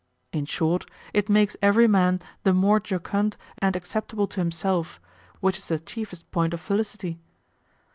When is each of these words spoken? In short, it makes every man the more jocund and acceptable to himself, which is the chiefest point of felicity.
In 0.33 0.45
short, 0.47 0.87
it 1.13 1.29
makes 1.29 1.55
every 1.61 1.87
man 1.87 2.21
the 2.41 2.53
more 2.53 2.79
jocund 2.79 3.37
and 3.59 3.75
acceptable 3.75 4.25
to 4.29 4.39
himself, 4.39 4.99
which 5.41 5.59
is 5.59 5.67
the 5.67 5.77
chiefest 5.79 6.31
point 6.31 6.55
of 6.55 6.59
felicity. 6.59 7.19